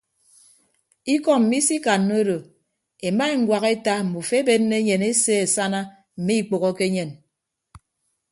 [1.13, 2.37] Ikọ mmi isikanna odo
[3.07, 5.81] ema eñwak eta ndufo ebenne enyen ese asana
[6.19, 7.11] mme ikpәhoke enyen.